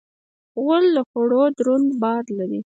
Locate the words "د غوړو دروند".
0.95-1.89